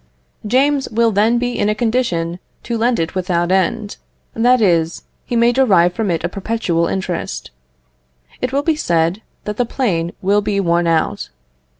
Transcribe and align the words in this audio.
James 0.47 0.89
will 0.89 1.11
then 1.11 1.37
be 1.37 1.59
in 1.59 1.69
a 1.69 1.75
condition 1.75 2.39
to 2.63 2.75
lend 2.75 2.99
it 2.99 3.13
without 3.13 3.51
end; 3.51 3.97
that 4.33 4.59
is, 4.59 5.03
he 5.25 5.35
may 5.35 5.51
derive 5.51 5.93
from 5.93 6.09
it 6.09 6.23
a 6.23 6.27
perpetual 6.27 6.87
interest. 6.87 7.51
It 8.41 8.51
will 8.51 8.63
be 8.63 8.75
said, 8.75 9.21
that 9.43 9.57
the 9.57 9.63
plane 9.67 10.11
will 10.19 10.41
be 10.41 10.59
worn 10.59 10.87
out. 10.87 11.29